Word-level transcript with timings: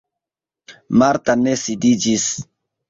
Marta 1.03 1.37
ne 1.43 1.55
sidiĝis. 1.67 2.29